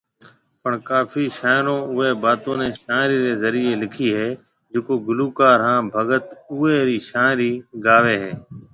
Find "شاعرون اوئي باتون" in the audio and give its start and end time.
1.37-2.57